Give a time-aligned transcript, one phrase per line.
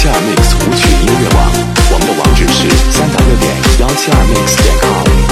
[0.00, 1.52] 七二 mix 舞曲音乐网，
[1.92, 5.29] 我们的网址是三 w 点幺七二 mix 点 com。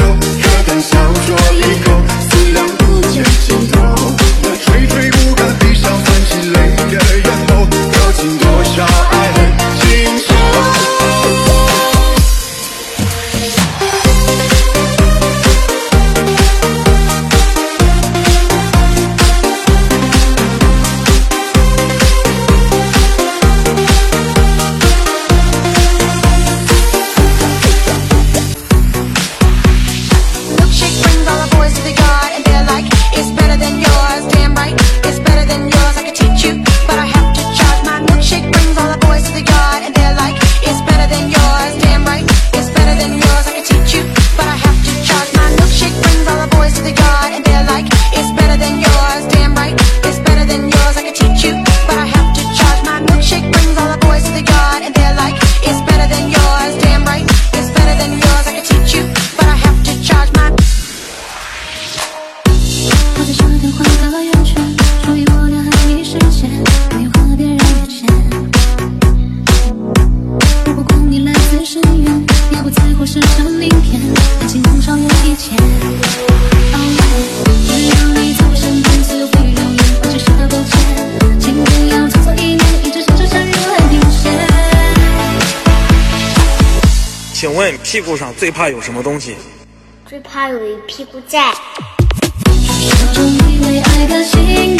[0.00, 0.29] know
[87.60, 89.36] 问屁股上最怕有什么东西？
[90.06, 91.52] 最怕有一屁股债。
[93.66, 94.78] 为爱心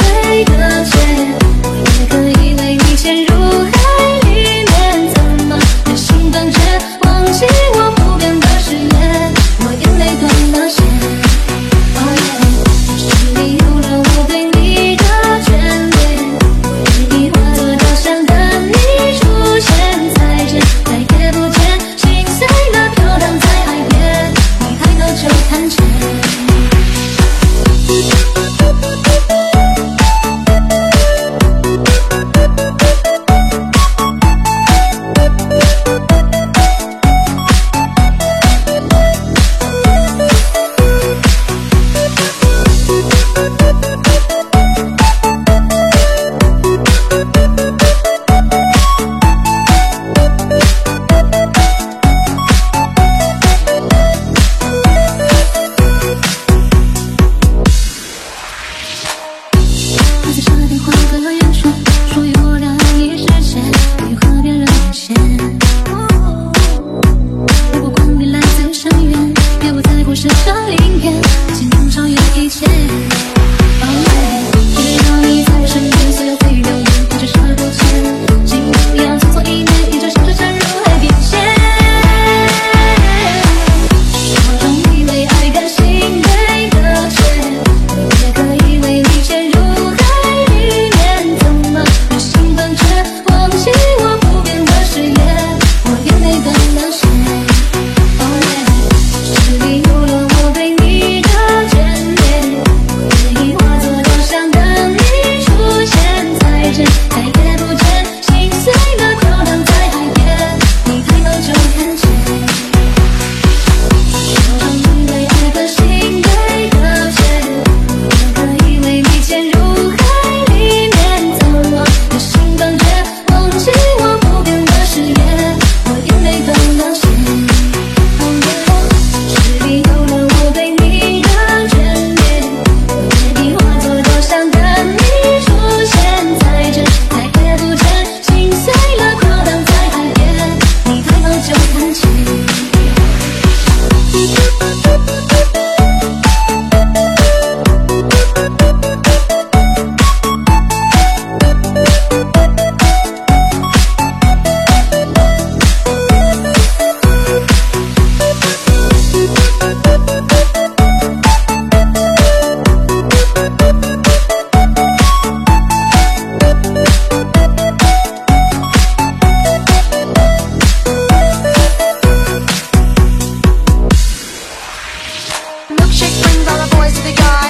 [177.11, 177.50] the guy